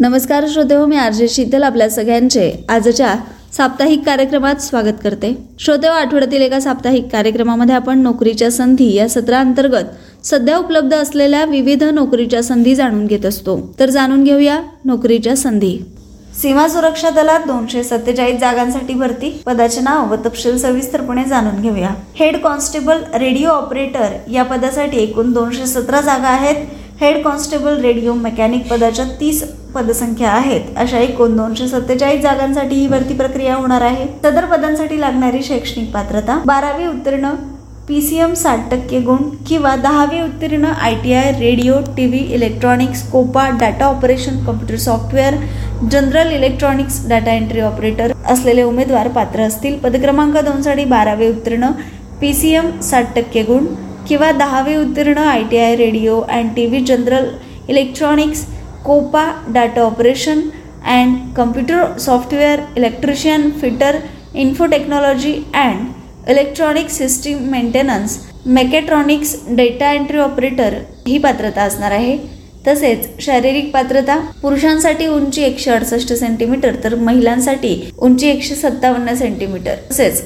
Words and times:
नमस्कार 0.00 0.44
श्रोते 0.48 0.74
हो, 0.74 0.86
मी 0.86 0.96
आरजे 0.96 1.28
शीतल 1.28 1.62
आपल्या 1.62 1.88
सगळ्यांचे. 1.90 2.64
आजच्या 2.68 3.14
साप्ताहिक 3.56 4.04
कार्यक्रमात 4.06 4.54
स्वागत 4.54 4.98
करते. 5.04 5.32
श्रोते 5.58 5.88
हो, 5.88 5.92
आठवड्यातील 5.92 6.42
एका 6.42 6.60
साप्ताहिक 6.60 7.08
कार्यक्रमामध्ये 7.12 7.74
आपण 7.74 7.98
नोकरीच्या 7.98 8.50
संधी 8.50 8.92
या 8.94 9.08
सत्रांतर्गत 9.08 10.26
सध्या 10.26 10.58
उपलब्ध 10.58 10.94
असलेल्या 10.94 11.44
विविध 11.44 11.84
नोकरीच्या 11.84 12.42
संधी 12.42 12.74
जाणून 12.74 13.06
घेत 13.06 13.26
असतो. 13.26 13.58
तर 13.80 13.90
जाणून 13.90 14.24
घेऊया 14.24 14.60
नोकरीच्या 14.84 15.36
संधी. 15.36 15.78
सीमा 16.42 16.68
सुरक्षा 16.68 17.10
दलात 17.10 17.40
दोनशे 17.46 17.82
सत्तेचाळीस 17.84 18.40
जागांसाठी 18.40 18.94
भरती. 18.94 19.42
पदाचे 19.46 19.80
नाव 19.80 20.12
व 20.12 20.16
तपशील 20.16 20.58
सविस्तरपणे 20.58 21.24
जाणून 21.24 21.60
घेऊया. 21.62 21.90
हेड 22.14 22.36
कॉन्स्टेबल 22.36 22.98
रेडिओ 23.14 23.48
ऑपरेटर 23.48 24.30
या 24.32 24.42
पदासाठी 24.42 24.98
एकूण 24.98 25.32
दोनशे 25.32 25.66
सतरा 25.66 26.00
जागा 26.00 26.28
आहेत. 26.28 26.66
हेड 27.00 27.22
कॉन्स्टेबल 27.24 27.80
रेडिओ 27.82 28.12
मेकॅनिक 28.14 28.66
पदाच्या 28.68 29.04
तीस 29.20 29.42
पदसंख्या 29.74 30.30
आहेत. 30.30 30.60
अशा 30.76 30.98
एकूण 30.98 31.36
दोनशे 31.36 31.66
सत्तेचाळीस 31.68 32.20
जागांसाठी 32.22 32.74
ही 32.74 32.86
भरती 32.88 33.14
प्रक्रिया 33.14 33.54
होणार 33.54 33.80
आहे. 33.82 34.06
सदर 34.22 34.44
पदांसाठी 34.52 35.00
लागणारी 35.00 35.42
शैक्षणिक 35.42 35.90
पात्रता 35.94 36.38
बारावी 36.46 36.86
उत्तीर्ण 36.86 37.30
पी 37.88 38.00
सी 38.02 38.16
एम 38.20 38.32
साठ 38.34 38.60
टक्के 38.70 39.00
गुण 39.00 39.28
किंवा 39.48 39.74
दहावी 39.82 40.20
उत्तीर्ण 40.20 40.64
I 40.64 40.94
T 41.02 41.12
I 41.12 41.30
radio 41.40 41.74
T 41.96 42.06
V 42.06 42.20
electronics 42.34 43.02
COPA 43.10 43.48
data 43.60 43.86
operation 43.86 44.44
computer 44.44 44.76
software 44.84 45.34
general 45.90 46.32
electronics 46.34 47.06
data 47.08 47.32
entry 47.32 47.60
operator 47.60 48.12
असलेले 48.24 48.62
उमेदवार 48.62 49.08
पात्र 49.08 49.42
असतील. 49.42 49.78
पदक्रमांक 49.78 50.36
दोनसाठी 50.36 50.84
बारावी 50.84 51.28
उत्तीर्ण 51.28 51.70
पी 52.20 52.32
सी 52.34 52.54
एम 52.54 52.78
साठ 52.82 53.14
टक्के 53.16 53.42
गुण 53.42 53.66
किंवा 54.08 54.30
दहावी 54.32 54.76
उत्तीर्ण 54.76 55.18
I 55.18 55.42
T 55.50 55.58
I 55.58 55.74
radio 55.76 56.20
and 56.20 56.54
T 56.56 56.66
V 56.66 56.80
general 56.84 57.28
electronics 57.68 58.44
COPA 58.84 59.24
data 59.54 59.82
operation 59.82 60.40
and 60.86 61.16
computer 61.36 61.98
software 61.98 62.60
electrician 62.76 63.50
fitter 63.60 63.98
info 64.34 64.66
technology 64.66 65.32
and 65.54 66.30
electronic 66.30 66.90
system 66.90 67.38
maintenance 67.50 68.18
mechatronics 68.46 69.34
data 69.56 69.90
entry 69.92 70.18
operator 70.18 70.74
ही 71.06 71.18
पात्रता 71.18 71.62
असणार 71.62 71.92
आहे. 71.92 72.16
तसेच 72.66 73.08
शारीरिक 73.24 73.70
पात्रता 73.72 74.16
पुरुषांसाठी 74.42 75.06
उंची 75.06 75.42
एकशे 75.42 75.70
अडसष्ट 75.70 76.12
सेंटीमीटर 76.12 76.74
तर 76.84 76.94
महिलांसाठी 76.94 77.74
उंची 77.98 78.28
एकशे 78.28 78.54
सत्तावन्न 78.54 79.14
सेंटीमीटर. 79.14 79.74
तसेच 79.90 80.22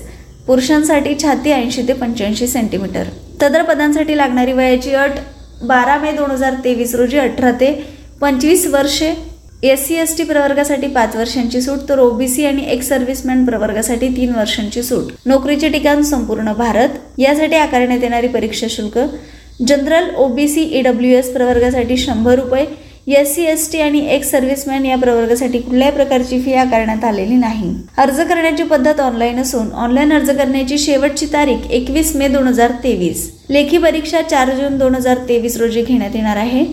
पुरुषांसाठी 0.46 1.14
छाती 1.22 1.52
ऐंशी 1.52 1.82
ते 1.88 1.92
पंच्याऐंशी 1.92 2.46
सेंटीमीटर. 2.48 3.08
सदर 3.40 3.62
पदांसाठी 3.62 4.16
लागणारी 4.16 4.52
वयाची 4.52 4.94
अट 4.94 5.18
बारा 5.62 5.96
मे 5.98 6.12
दोन 6.12 6.30
हजार 6.30 6.54
तेवीस 6.64 6.94
रोजी 6.94 7.18
अठरा 7.18 7.50
ते 7.60 7.72
पंचवीस 8.20 8.66
वर्षे 8.66 9.12
एस 9.62 9.86
सी 9.86 9.94
एस 9.94 10.16
टी 10.18 10.24
प्रवर्गासाठी 10.24 10.86
पाच 10.88 11.16
वर्षांची 11.16 11.60
सूट 11.60 11.78
तर 11.88 11.98
ओबीसी 11.98 12.44
आणि 12.46 12.62
एक्स 12.72 12.88
सर्व्हिसमॅन 12.88 13.44
प्रवर्गासाठी 13.44 14.08
तीन 14.16 14.34
वर्षांची 14.34 14.82
सूट. 14.82 15.10
नोकरीचे 15.26 15.68
ठिकाण 15.68 16.02
संपूर्ण 16.02 16.52
भारत. 16.52 16.88
यासाठी 17.18 17.56
आकारण्यात 17.56 18.02
येणारी 18.02 18.28
परीक्षा 18.28 18.66
शुल्क 18.70 18.98
जनरल 19.68 20.14
ओबीसी 20.16 20.62
ईडब्ल्यू 20.78 21.16
एस 21.18 21.32
प्रवर्गासाठी 21.32 21.96
शंभर 21.96 22.38
रुपये 22.38 22.64
एस 23.14 23.34
सी 23.34 23.44
एस 23.46 23.70
टी 23.72 23.80
आणि 23.80 24.00
एक्स 24.14 24.30
सर्व्हिसमॅन 24.30 24.84
या 24.86 24.96
प्रवर्गासाठी 24.98 25.58
कुठल्याही 25.58 25.92
प्रकारची 25.92 26.40
फी 26.42 26.52
आकारण्यात 26.54 27.04
आलेली 27.04 27.36
नाही. 27.36 27.72
अर्ज 27.98 28.20
करण्याची 28.20 28.62
पद्धत 28.62 29.00
ऑनलाईन 29.00 29.38
असून 29.40 29.70
ऑनलाईन 29.74 30.12
अर्ज 30.12 30.30
करण्याची 30.30 30.78
शेवटची 30.78 31.26
तारीख 31.32 31.70
एकवीस 31.70 32.14
मे 32.16 32.28
दोन 32.28 32.46
हजार 32.46 32.72
तेवीस. 32.84 33.30
लेखी 33.50 33.78
परीक्षा 33.78 34.22
चार 34.22 34.54
जून 34.56 34.78
दोन 34.78 34.94
हजार 34.94 35.18
तेवीस 35.28 35.56
रोजी 35.56 35.82
घेण्यात 35.82 36.16
येणार 36.16 36.36
आहे. 36.36 36.64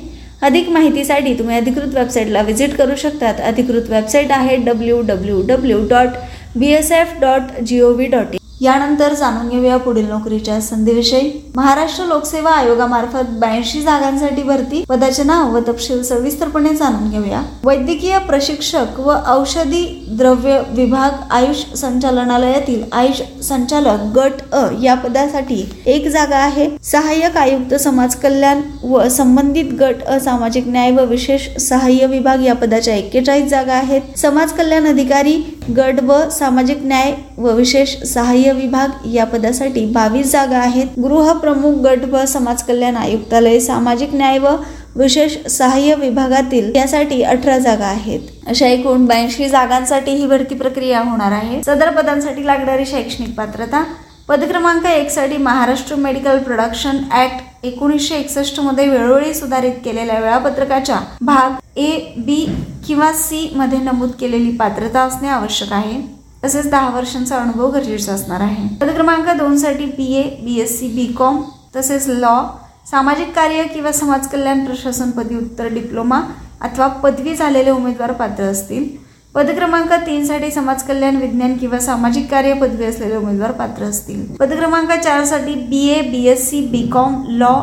अधिक 0.42 0.70
माहितीसाठी 0.70 1.34
तुम्ही 1.38 1.56
अधिकृत 1.58 1.96
वेबसाईटला 1.96 2.42
व्हिजिट 2.42 2.76
करू 2.78 2.96
शकतात. 2.96 3.40
अधिकृत 3.44 3.90
वेबसाईट 3.90 4.32
आहे 4.32 4.56
W 4.66 5.02
W 5.02 5.42
W 5.48 5.86
dot 5.90 6.18
B 6.56 6.72
S 6.74 6.92
F 6.92 7.20
dot 7.22 7.60
G 7.62 7.80
O 7.82 7.94
V 7.94 8.08
dot 8.08 8.34
in 8.34 8.47
यानंतर 8.62 9.14
जाणून 9.14 9.50
घेऊया 9.50 9.78
पुढील 9.78 10.10
नोकरीच्या 10.10 10.62
संधीविषयी. 10.62 11.52
महाराष्ट्र 11.56 12.06
लोकसेवा 12.06 12.52
आयोगामार्फत 12.52 13.30
ब्याऐंशी 13.30 13.82
जागांसाठी 13.82 14.44
भरती 14.44 14.84
पदाचे 14.90 15.24
नाव 15.24 15.56
व 15.56 15.60
तपशील 15.68 16.04
सविस्तरपणे 16.04 16.74
जाणून 16.76 17.10
घेऊया. 17.10 17.42
वैद्यकीय 17.64 18.18
प्रशिक्षक 18.18 19.00
व 19.00 19.16
औषधी 19.28 20.07
द्रव्य 20.10 20.60
विभाग 20.70 21.12
आयुष 21.34 21.64
संचालनालयातील 21.76 22.84
आयुष 22.92 23.22
संचालक 23.44 24.04
गट 24.16 24.42
अ 24.54 24.64
या 24.82 24.94
पदासाठी 24.96 25.64
एक 25.86 26.08
जागा 26.08 26.38
आहे. 26.38 26.68
सहाय्यक 26.84 27.38
आयुक्त 27.38 27.74
समाज 27.76 28.16
कल्याण 28.16 28.62
व 28.84 29.08
संबंधित 29.10 29.74
गट 29.80 30.04
अ 30.04 30.18
सामाजिक 30.20 30.68
न्याय 30.68 30.92
व 30.92 31.06
विशेष 31.06 31.48
सहाय्य 31.60 32.08
विभाग 32.08 32.44
या 32.44 32.56
पदाच्या 32.56 32.96
एक्केचाळीस 32.96 33.50
जागा 33.50 33.74
आहेत. 33.74 34.18
समाज 34.18 34.52
कल्याण 34.54 34.88
अधिकारी 34.88 35.36
गट 35.78 36.00
ब 36.02 36.22
सामाजिक 36.32 36.84
न्याय 36.84 37.14
व 37.38 37.52
विशेष 37.56 37.98
सहाय्य 38.06 38.52
विभाग 38.54 39.08
या 39.14 39.26
पदासाठी 39.26 39.86
बावीस 39.92 40.32
जागा 40.32 40.58
आहेत. 40.58 41.00
गृहप्रमुख 41.00 41.80
गट 41.84 42.06
व 42.12 42.26
समाज 42.28 42.64
कल्याण 42.64 42.96
आयुक्तालय 42.96 43.60
सामाजिक 43.60 44.16
न्याय 44.16 44.38
व 44.40 44.56
विशेष 44.98 45.36
सहाय्य 45.50 45.96
विभागातील 45.96 46.72
यासाठी 46.76 47.22
अठरा 47.24 47.58
जागा 47.60 47.86
आहेत. 47.86 48.20
अशा 48.48 48.68
एकूण 48.68 49.06
ब्याऐंशी 49.06 49.50
जागांसाठी 49.50 50.12
ही 50.12 50.26
भरती 50.28 50.56
प्रक्रिया 50.56 51.02
होणार 51.02 51.32
आहे. 51.32 51.62
सदर 51.64 51.90
पदांसाठी 51.96 52.46
लागणारी 52.46 52.86
शैक्षणिक 52.86 53.36
पात्रता 53.36 53.84
पदक्रमांक 54.28 54.86
एक 54.86 55.10
साठी 55.10 55.38
महाराष्ट्र 55.38 55.96
मेडिकल 55.96 56.38
प्रोडक्शन 56.44 56.98
ऍक्ट 57.16 57.66
एकोणीसशे 57.66 58.16
एकसष्टमध्ये 58.16 58.88
वेळोवेळी 58.88 59.34
सुधारित 59.34 59.74
केलेल्या 59.86 60.20
वेळापत्रकाच्या 60.20 61.00
भाग 61.22 61.80
ए 61.80 61.98
बी 62.18 62.46
किंवा 62.88 63.12
सी 63.14 63.50
मध्ये 63.56 63.80
नमूद 63.80 64.12
केलेली 64.20 64.52
पात्रता 64.58 65.02
असणे 65.02 65.28
आवश्यक 65.30 65.74
आहे. 65.74 66.02
तसेच 66.44 66.70
दहा 66.70 66.90
वर्षांचा 66.90 67.38
अनुभव 67.38 67.72
गरजेचा 67.72 68.14
असणार 68.14 68.42
आहे. 68.42 68.68
पद 68.82 68.90
क्रमांक 68.90 69.30
दोन 69.38 69.58
साठी 69.58 69.86
B 69.88 70.14
A 70.16 70.24
B 70.44 70.60
S 70.62 70.80
C 70.80 70.88
B 70.88 71.06
com 71.14 71.42
तसेच 71.76 72.08
लॉ 72.08 72.40
सामाजिक 72.88 73.34
कार्य 73.36 73.64
किंवा 73.64 73.92
समाजकल्याण 73.92 74.64
प्रशासन 74.66 75.10
उत्तर 75.38 75.68
डिप्लोमा 75.74 76.20
अथवा 76.62 76.88
पदवी 77.04 77.34
झालेले 77.36 77.70
उमेदवार 77.70 78.12
पात्र 78.12 78.44
असतील. 78.44 78.86
पदक्रमांक 79.36 79.92
तीनसाठी 80.06 80.52
समाजकल्याण 80.52 81.16
विज्ञान 81.16 81.58
किंवा 81.58 81.80
सामाजिक 81.80 82.30
कार्य 82.32 82.54
पदवी 82.62 82.86
असलेले 82.86 83.16
उमेदवार 83.16 83.52
पात्र 83.52 83.84
असतील. 83.84 84.26
पदक्रमांक 84.36 84.92
चारसाठी 84.94 85.56
B 85.70 85.84
A 85.88 86.00
B 86.02 86.24
S 86.28 86.50
C 86.50 86.62
B 86.68 86.86
com 86.94 87.22
law 87.30 87.54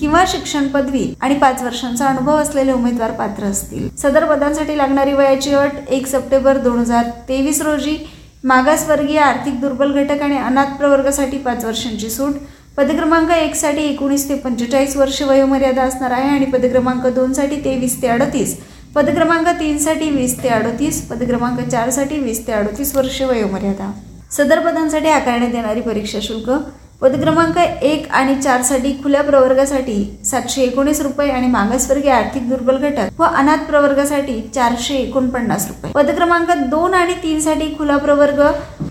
किंवा 0.00 0.24
शिक्षण 0.28 0.68
पदवी 0.68 1.04
आणि 1.20 1.34
पाच 1.38 1.62
वर्षांचा 1.62 2.06
अनुभव 2.06 2.36
असलेले 2.36 2.72
उमेदवार 2.72 3.10
पात्र 3.10 3.44
असतील. 3.44 3.88
सदर 3.98 4.24
पदांसाठी 4.24 4.78
लागणारी 4.78 5.12
वयाची 5.12 5.54
अट 5.54 5.88
एक 5.88 6.06
सप्टेंबर 6.06 6.58
दोन 6.58 6.78
हजार 6.78 7.10
तेवीस 7.28 7.62
रोजी 7.62 7.96
मागासवर्गीय 8.44 9.18
आर्थिक 9.18 9.60
दुर्बल 9.60 9.92
घटक 10.02 10.22
आणि 10.22 10.38
अनाथ 10.38 10.76
प्रवर्गासाठी 10.78 11.38
पाच 11.38 11.64
वर्षांची 11.64 12.10
सूट 12.10 12.34
पदक्रमांक 12.76 13.30
एकसाठी 13.30 13.82
एकोणीस 13.84 14.28
ते 14.28 14.34
पंचेचाळीस 14.34 14.96
वर्ष 14.96 15.20
वयोमर्यादा 15.22 15.82
असणार 15.82 16.10
आहे 16.10 16.28
आणि 16.28 16.44
पदक्रमांक 16.44 17.06
दोनसाठी 17.06 17.56
तेवीस 17.64 18.00
ते 18.02 18.06
अडतीस. 18.06 18.56
पदक्रमांक 18.94 19.48
तीनसाठी 19.60 20.08
वीस 20.10 20.42
ते 20.42 20.48
अडतीस 20.48 21.00
पदक्रमांक 21.08 21.60
चारसाठी 21.70 22.18
वीस 22.18 22.46
ते 22.46 22.52
अडतीस 22.52 22.94
वर्ष 22.96 23.20
वयोमर्यादा. 23.22 23.90
सदर 24.30 24.60
पदांसाठी 24.60 25.08
आकारण्यात 25.08 25.54
येणारी 25.54 25.80
परीक्षा 25.80 26.18
शुल्क 26.22 26.50
पदक्रमांक 27.02 27.56
एक 27.58 28.06
आणि 28.14 28.34
चारसाठी 28.42 28.92
खुल्या 29.02 29.22
प्रवर्गासाठी 29.22 29.94
सातशे 30.24 30.62
एकोणीस 30.62 31.00
रुपये 31.02 31.30
आणि 31.30 31.46
मागासवर्गीय 31.46 32.10
आर्थिक 32.12 32.48
दुर्बल 32.48 32.76
घटक 32.78 33.20
व 33.20 33.24
अनाथ 33.24 33.64
प्रवर्गासाठी 33.68 34.40
चारशे 34.54 34.94
एकोणपन्नास 34.96 35.66
रुपये. 35.68 35.92
पदक्रमांक 35.92 36.50
दोन 36.70 36.94
आणि 36.94 37.14
तीन 37.22 37.40
साठी 37.40 37.68
खुला 37.78 37.96
प्रवर्ग 37.96 38.42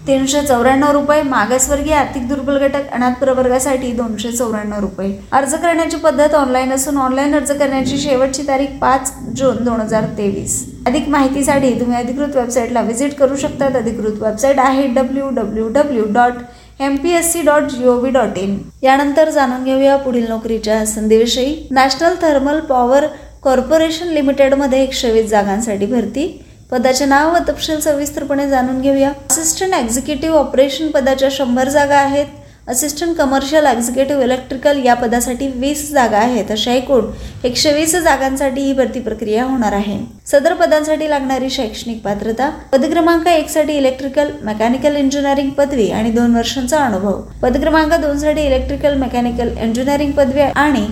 तीनशे 0.07 0.41
चौऱ्याण्णव 0.41 0.91
रुपये 0.91 1.21
मागासवर्गीय 1.23 1.93
आर्थिक 1.93 2.27
दुर्बल 2.27 2.57
घटक 2.67 2.91
अनाथ 2.93 3.13
प्रवर्गासाठी 3.19 3.91
दोनशे 3.91 4.31
चौऱ्याण्णव 4.31 4.79
रुपये. 4.79 5.11
अर्ज 5.31 5.55
करण्याची 5.55 5.97
पद्धत 5.97 6.35
ऑनलाईन 6.35 6.73
असून 6.73 6.97
ऑनलाईन 6.97 7.35
अर्ज 7.35 7.51
करण्याची 7.51 7.97
शेवटची 7.97 8.47
तारीख 8.47 8.77
पाच 8.81 9.13
जून 9.37 9.63
दोन 9.63 9.81
हजार 9.81 10.05
तेवीस. 10.17 10.63
अधिक 10.87 11.09
माहितीसाठी 11.09 11.73
तुम्ही 11.79 11.97
अधिकृत 11.97 12.35
वेबसाईटला 12.35 12.81
व्हिजिट 12.81 13.13
करू 13.15 13.35
शकतात. 13.35 13.75
अधिकृत 13.75 14.21
वेबसाईट 14.21 14.59
आहे 14.59 14.87
W 14.87 15.29
W 15.35 15.67
W 15.73 16.05
dot 16.13 16.33
M 16.81 16.95
P 16.97 17.09
S 17.13 17.31
C 17.33 17.41
dot 17.41 17.63
G 17.69 17.83
O 17.87 17.91
V 17.93 18.11
dot 18.11 18.37
in 18.37 18.57
यानंतर 18.83 19.29
जाणून 19.29 19.63
घेऊया 19.63 19.95
पुढील 19.97 20.27
नोकरीच्या 20.29 20.85
संधीविषयी. 20.85 21.67
नॅशनल 21.71 22.15
थर्मल 22.21 22.59
पॉवर 22.69 23.05
कॉर्पोरेशन 23.43 24.07
लिमिटेडमध्ये 24.07 24.81
एकशे 24.83 25.11
वीस 25.11 25.29
जागांसाठी 25.29 25.85
भरती. 25.85 26.25
पदाचे 26.71 27.05
नाव 27.05 27.33
व 27.33 27.37
तपशील 27.49 27.79
सविस्तरपणे 27.79 28.47
जाणून 28.49 28.81
घेऊया. 28.81 29.11
असिस्टंट 29.29 29.73
एक्झिक्युटिव्ह 29.73 30.37
ऑपरेशन 30.37 30.87
पदाच्या 30.91 31.29
शंभर 31.31 31.69
जागा 31.69 31.97
आहेत. 31.97 32.25
असिस्टंट 32.67 33.15
कमर्शियल 33.17 33.65
एक्झिक्युटिव्ह 33.65 34.23
इलेक्ट्रिकल 34.23 34.77
या 34.85 34.93
पदासाठी 34.93 35.47
वीस 35.55 35.89
जागा 35.91 36.17
आहेत. 36.17 36.51
अशा 36.51 36.73
एकूण 36.73 37.05
एकशे 37.45 37.71
वीस 37.73 37.95
जागांसाठी 38.03 38.61
ही 38.61 38.73
भरती 38.73 38.99
प्रक्रिया 38.99 39.43
होणार 39.45 39.73
आहे. 39.73 39.97
सदर 40.31 40.53
पदांसाठी 40.53 41.09
लागणारी 41.09 41.49
शैक्षणिक 41.49 42.01
पात्रता 42.03 42.49
पदक्रमांक 42.73 43.27
एक 43.27 43.49
साठी 43.49 43.77
इलेक्ट्रिकल 43.77 44.31
मेकॅनिकल 44.43 44.95
इंजिनिअरिंग 44.95 45.49
पदवी 45.57 45.89
आणि 45.91 46.11
दोन 46.11 46.35
वर्षांचा 46.35 46.83
अनुभव. 46.85 47.19
पदक्रमांक 47.41 47.93
दोन 48.01 48.17
साठी 48.17 48.45
इलेक्ट्रिकल 48.45 48.97
मेकॅनिकल 48.97 49.57
इंजिनिअरिंग 49.57 50.11
पदवी 50.11 50.41
आणि 50.41 50.85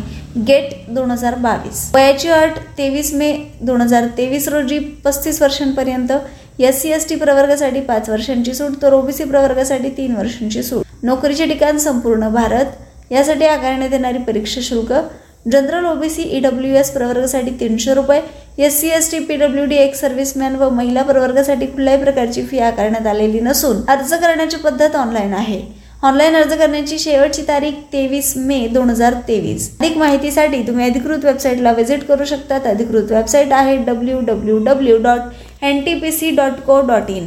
गेट 0.48 0.74
दोन 0.94 1.12
हजार 1.12 1.36
बावीस. 1.38 1.90
वयाची 1.94 2.30
अट 2.30 2.60
तेवीस 2.78 3.14
मे 3.14 3.34
दोन 3.62 3.82
हजार 3.82 4.08
तेवीस 4.18 4.48
रोजी 4.48 4.80
पस्तीस 5.06 5.42
वर्षांपर्यंत 5.42 6.12
एस 6.60 6.82
सी 6.82 6.92
एस 6.92 7.10
टी 7.10 7.16
प्रवर्गासाठी 7.16 7.82
पाच 7.82 8.10
वर्षांची 8.10 8.54
सूट 8.54 8.82
तर 8.82 8.94
ओबीसी 8.94 9.24
प्रवर्गासाठी 9.24 9.90
तीन 9.98 10.16
वर्षांची 10.16 10.64
सूट. 10.64 10.86
नोकरीचे 11.04 11.46
ठिकाण 11.48 11.78
संपूर्ण 11.78 12.28
भारत. 12.30 12.66
यासाठी 13.12 13.46
आकारण्यात 13.46 13.94
येणारी 13.94 14.18
परीक्षा 14.24 14.62
शुल्क 14.64 14.94
जनरल 15.52 15.86
ओबीसी 15.86 16.24
ईडब्ल्यू 16.38 16.76
एस 16.76 16.92
प्रवर्गासाठी 16.92 17.52
तीनशे 17.60 17.94
रुपये 17.94 18.22
S 18.66 18.80
C 18.80 18.88
S 18.90 19.12
T 19.12 19.20
P 19.20 19.36
W 19.36 19.66
D 19.66 19.76
ex 19.76 20.00
serviceman 20.02 20.56
व 20.56 20.70
महिला 20.70 21.02
प्रवर्गासाठी 21.04 21.66
कुठल्याही 21.66 22.04
प्रकारची 22.04 22.44
फी 22.46 22.60
आकारण्यात 22.60 23.08
आलेली 23.08 23.40
नसून 23.40 23.82
अर्ज 23.90 24.14
करण्याची 24.14 24.58
पद्धत 24.58 24.96
ऑनलाईन 24.96 25.34
आहे. 25.34 25.62
ऑनलाईन 26.04 26.36
अर्ज 26.36 26.54
करण्याची 26.54 26.98
शेवटची 27.00 27.42
तारीख 27.48 27.74
तेवीस 27.94 28.34
मे 28.38 28.60
दोन 28.74 28.90
हजार 28.90 29.14
तेवीस. 29.28 29.70
अधिक 29.80 29.98
माहितीसाठी 29.98 30.62
तुम्ही 30.68 30.86
अधिकृत 30.86 31.26
वेबसाईटला 31.26 31.72
व्हिजिट 31.72 32.04
करू 32.08 32.26
शकतात 32.26 32.68
अधिकृत 32.68 33.12
वेबसाईट 33.12 33.54
आहे 33.54 33.76
W 33.86 34.20
W 34.28 34.58
W 34.66 34.98
dot 35.04 35.64
N 35.64 35.84
T 35.86 35.94
P 36.00 36.12
C 36.12 36.30
dot 36.36 36.62
co 36.68 36.80
dot 36.88 37.10
in 37.10 37.26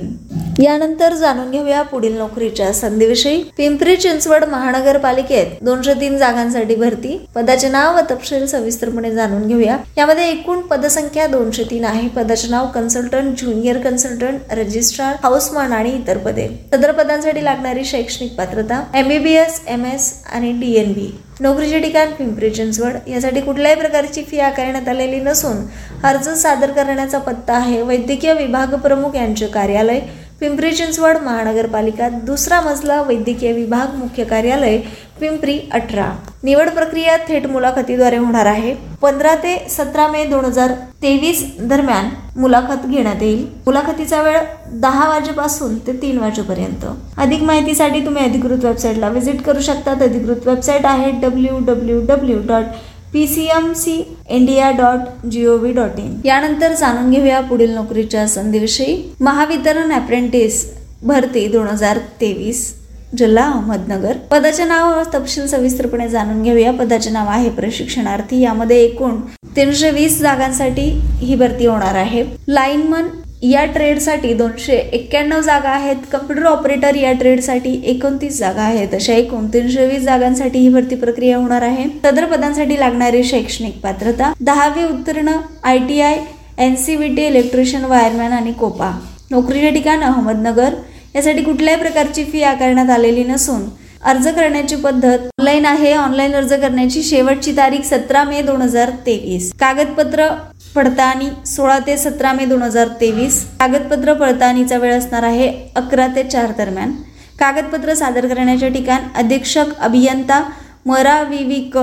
यानंतर 0.61 1.15
जाणून 1.15 1.51
घेऊया 1.51 1.83
पुढील 1.83 2.17
नोकरीच्या 2.19 2.73
संधीविषयी. 2.73 3.43
पिंपरी 3.57 3.95
चिंचवड 3.97 4.45
महानगरपालिकेत 4.45 5.63
दोनशे 5.65 5.95
तीन 6.01 6.17
जागांसाठी 6.19 6.75
भरती. 6.75 7.17
पदाचे 7.35 7.69
नाव 7.69 7.97
व 7.97 8.01
तपशील 8.11 8.47
सविस्तरपणे 8.47 9.11
जाणून 9.15 9.47
घेऊया. 9.49 9.77
यामध्ये 9.99 10.29
एकूण 10.31 10.61
पदसंख्या 10.61 11.27
दोनशे 11.27 11.65
तीन 11.71 11.85
आहे. 11.85 12.07
पदाचे 12.09 12.49
नाव 12.49 12.67
consultant 12.75 13.39
junior 13.39 13.79
consultant 13.83 14.53
registrar 14.59 15.17
houseman 15.23 15.73
आणि 15.73 15.97
इतर 15.97 16.19
पदे. 16.19 16.49
सदर 16.73 16.93
पदांसाठी 16.93 17.45
लागणारी 17.45 17.85
शैक्षणिक 17.85 18.35
पात्रता 18.39 18.83
एमबीबीएस 18.95 19.61
एम 19.69 19.85
एस 19.95 20.13
आणि 20.33 20.53
डीएनबी 20.61 21.11
नोकरीचे 21.41 21.79
ठिकाण 21.81 22.11
पिंपरी 22.15 22.51
चिंचवड. 22.51 22.97
यासाठी 23.09 23.41
कुठल्याही 23.41 23.77
प्रकारची 23.77 24.23
फी 24.23 24.39
आकारण्यात 24.41 24.89
आलेली 24.89 25.21
नसून 25.21 25.65
अर्ज 26.07 26.29
सादर 26.43 26.71
करण्याचा 26.73 27.19
पत्ता 27.19 27.55
आहे 27.55 27.81
वैद्यकीय 27.83 28.33
विभाग 28.35 28.75
प्रमुख 28.75 29.17
यांचे 29.17 29.47
कार्यालय. 29.47 30.01
पिंपरी 30.43 30.71
चिंचवड 30.73 31.19
महानगरपालिका 31.23 32.09
दुसरा 32.29 32.61
मजला 32.61 33.01
वैद्यकीय 33.09 33.53
विभाग 33.53 33.95
मुख्य 33.97 34.25
कार्यालय 34.25 34.77
पिंपरी 35.21 35.57
अठरा. 35.73 36.07
निवड 36.45 36.71
प्रक्रिया 36.75 37.17
थेट 37.29 37.47
मुलाखतीद्वारे 37.47 38.17
होणार 38.17 38.47
आहे. 38.47 38.75
पंधरा 39.03 39.35
ते 39.45 39.55
सतरा 39.71 40.07
मे 40.09 40.25
दोन 40.25 40.45
हजार 40.45 40.73
तेवीस 41.03 41.45
दरम्यान 41.71 42.09
मुलाखत 42.37 42.87
घेण्यात 42.87 43.23
येईल. 43.23 43.47
मुलाखतीचा 43.67 44.23
वेळ 44.23 44.39
दहा 44.83 45.09
वाजेपासून 45.09 45.79
ते 45.87 45.93
तीन 46.03 46.19
वाजेपर्यंत. 46.19 46.87
अधिक 47.17 47.43
माहितीसाठी 47.43 48.05
तुम्ही 48.07 48.25
अधिकृत 48.25 48.65
वेबसाईटला 48.65 49.09
व्हिजिट 49.09 49.43
करू 49.43 49.61
शकतात 49.69 50.03
अधिकृत 50.03 50.49
वेबसाईट 50.49 50.87
आहे 50.87 51.11
W 51.23 51.59
W 51.67 52.01
W 52.09 52.39
dot 52.49 52.75
P 53.13 53.27
C 53.27 53.43
M 53.57 53.73
C 53.77 53.95
India 54.33 54.71
dot 54.71 55.27
G 55.31 55.45
O 55.47 55.57
V 55.57 55.73
dot 55.73 55.99
in 55.99 56.21
यानंतर 56.25 56.73
जाणून 56.73 57.11
घेऊया 57.11 57.41
पुढील 57.41 57.75
नोकरीच्या 57.75 58.27
संधीविषयी. 58.29 58.97
महावितरण 59.21 59.93
अप्रेंटिस 59.93 60.65
भरती 61.03 61.47
दोन 61.49 61.67
हजार 61.67 61.99
तेवीस 62.21 62.73
जिल्हा 63.19 63.45
अहमदनगर. 63.45 64.17
पदाचे 64.31 64.65
नाव 64.65 65.03
तपशील 65.15 65.47
सविस्तरपणे 65.47 66.09
जाणून 66.09 66.43
घेऊया. 66.43 66.73
पदाचे 66.73 67.11
नाव 67.11 67.29
आहे 67.29 67.51
प्रशिक्षणार्थी. 67.51 68.41
यामध्ये 68.41 68.83
एकूण 68.85 69.21
तीनशे 69.57 69.91
वीस 69.91 70.19
जागांसाठी 70.21 70.89
ही 71.19 71.35
भरती 71.35 71.67
होणार 71.67 71.95
आहे. 71.95 72.25
लाईनमन 72.49 73.09
या 73.43 73.65
ट्रेडसाठी 73.65 74.33
दोनशे 74.35 74.75
एक्क्याण्णव 74.93 75.41
जागा 75.43 75.69
आहेत. 75.69 75.97
कम्प्युटर 76.13 76.45
ऑपरेटर 76.47 76.95
या 76.95 77.13
ट्रेडसाठी 77.13 77.81
एकोणतीस 77.91 78.39
जागा 78.39 78.63
आहेत. 78.63 78.95
अशा 78.95 79.13
एकूण 79.13 79.47
तीनशे 79.55 79.87
वीस 79.87 80.03
जागांसाठी 80.03 80.59
ही 80.59 80.69
भरती 80.69 80.95
प्रक्रिया 80.97 81.37
होणार 81.37 81.63
आहे. 81.63 81.85
सदर 82.05 82.25
पदांसाठी 82.25 82.79
लागणारी 82.81 83.25
शैक्षणिक 83.25 83.81
पात्रता 83.83 84.33
दहावी 84.41 84.85
उत्तीर्ण 84.85 85.37
I 85.63 85.79
T 85.89 86.01
I 86.01 86.17
N 86.59 86.75
C 86.77 86.97
V 86.97 87.15
T 87.17 87.27
electrician 87.27 87.85
wireman 87.85 88.33
आणि 88.33 88.53
कोपा. 88.53 88.91
नोकरीचे 89.31 89.71
ठिकाण 89.71 90.03
अहमदनगर. 90.03 90.75
यासाठी 91.15 91.43
कुठल्याही 91.43 91.81
प्रकारची 91.81 92.25
फी 92.25 92.43
आकारण्यात 92.43 92.91
आलेली 92.91 93.25
नसून 93.25 93.69
अर्ज 94.05 94.29
करण्याची 94.29 94.77
पद्धत 94.77 95.19
ऑनलाईन 95.39 95.67
आहे. 95.67 95.93
ऑनलाईन 95.95 96.35
अर्ज 96.35 96.53
करण्याची 96.53 97.03
शेवटची 97.03 97.57
तारीख 97.57 97.85
सतरा 97.87 98.25
मे 98.25 98.43
दोन 98.43 98.63
हजार 98.63 98.91
तेवीस. 99.07 99.53
कागदपत्र 99.61 100.29
पडताळणी 100.75 101.29
सोळा 101.47 101.79
ते 101.87 101.97
सतरा 101.97 102.33
मे 102.33 102.45
दोन 102.47 102.63
हजार 102.63 102.89
तेवीस. 103.01 103.45
कागदपत्र 103.61 104.13
पडताळणीचा 104.15 104.79
वेळ 104.79 104.93
असणार 104.99 105.23
आहे 105.23 105.49
अकरा 105.77 106.07
ते 106.17 106.23
चार 106.25 106.53
दरम्यान. 106.59 106.93
कागदपत्र 107.39 107.95
सादर 107.95 108.27
करण्याचे 108.29 108.69
ठिकाण 108.71 109.09
अधीक्षक 109.17 109.79
अभियंता 109.81 110.43
मराविविक 110.87 111.79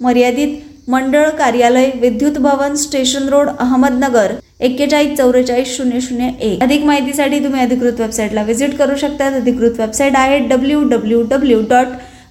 मर्यादित 0.00 0.58
मंडळ 0.90 1.28
कार्यालय 1.38 1.90
विद्युत 2.00 2.38
भवन 2.38 2.74
स्टेशन 2.76 3.28
रोड 3.28 3.48
अहमदनगर 3.50 4.32
एक्केचाळीस 4.60 5.16
चौवेचाळीस 5.18 5.76
शून्य 5.76 6.00
शून्य 6.00 6.28
एक. 6.40 6.62
अधिक 6.62 6.84
माहितीसाठी 6.84 7.38
तुम्ही 7.44 7.60
अधिकृत 7.60 8.00
वेबसाईटला 8.00 8.42
व्हिजिट 8.42 8.76
करू 8.78 8.96
शकता 8.96 9.26
अधिकृत 9.36 9.80
वेबसाईट 9.80 10.16
आहे 10.16 10.38
W 10.48 10.82
W 10.88 11.22
W 11.30 11.60
dot 11.70 11.86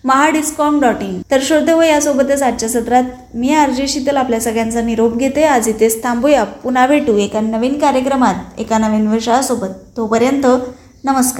Mahadiscom 0.06 0.82
dot 0.82 0.96
in. 1.02 1.22
तर 1.32 1.40
श्रोते 1.42 1.72
हो 1.72 1.82
यासोबतच 1.82 2.44
आजच्या 2.44 2.70
सत्रात 2.70 3.04
मी 3.34 3.54
आरजे 3.54 3.88
शीतल 3.88 4.18
आपल्या 4.18 4.40
सगळ्यांचा 4.40 4.82
निरोप 4.82 5.18
घेते. 5.18 5.44
आज 5.44 5.68
इथेच 5.68 6.04
थांबूया. 6.04 6.44
पुन्हा 6.44 6.88
भेटू 6.88 7.18
एका 7.18 7.42
नवीन 7.42 7.80
कार्यक्रमात 7.80 8.60
एका 8.60 8.78
नवीन 8.78 9.08
विषयासोबत. 9.08 9.68
तोपर्यंत 9.98 10.46
नमस्कार. 11.04 11.40